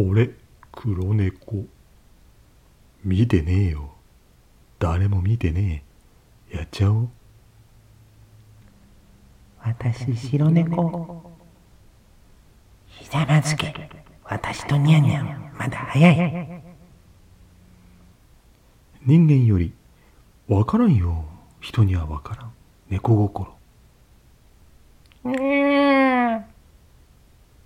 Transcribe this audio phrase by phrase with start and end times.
[0.00, 0.30] 俺、
[0.70, 1.66] 黒猫。
[3.04, 3.94] 見てねえよ。
[4.78, 5.82] 誰も見てね
[6.52, 6.58] え。
[6.58, 7.08] やっちゃおう。
[9.60, 11.32] 私、白猫。
[12.86, 13.74] ひざまずけ。
[14.22, 16.62] 私とニャンニャ、まだ早い。
[19.04, 19.72] 人間より、
[20.46, 21.24] わからんよ。
[21.58, 22.52] 人にはわからん。
[22.88, 23.57] 猫心。